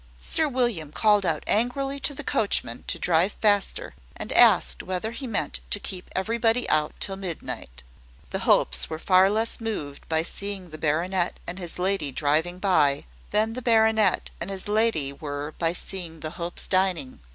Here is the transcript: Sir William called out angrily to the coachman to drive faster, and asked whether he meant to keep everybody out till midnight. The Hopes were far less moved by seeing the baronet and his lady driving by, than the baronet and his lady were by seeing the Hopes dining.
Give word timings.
Sir 0.17 0.47
William 0.49 0.91
called 0.91 1.27
out 1.27 1.43
angrily 1.45 1.99
to 1.99 2.15
the 2.15 2.23
coachman 2.23 2.83
to 2.87 2.97
drive 2.97 3.33
faster, 3.33 3.93
and 4.17 4.33
asked 4.33 4.81
whether 4.81 5.11
he 5.11 5.27
meant 5.27 5.59
to 5.69 5.79
keep 5.79 6.09
everybody 6.15 6.67
out 6.71 6.95
till 6.99 7.15
midnight. 7.17 7.83
The 8.31 8.39
Hopes 8.39 8.89
were 8.89 8.97
far 8.97 9.29
less 9.29 9.59
moved 9.61 10.09
by 10.09 10.23
seeing 10.23 10.71
the 10.71 10.79
baronet 10.79 11.39
and 11.45 11.59
his 11.59 11.77
lady 11.77 12.11
driving 12.11 12.57
by, 12.57 13.05
than 13.29 13.53
the 13.53 13.61
baronet 13.61 14.31
and 14.39 14.49
his 14.49 14.67
lady 14.67 15.13
were 15.13 15.53
by 15.59 15.71
seeing 15.71 16.21
the 16.21 16.31
Hopes 16.31 16.65
dining. 16.65 17.19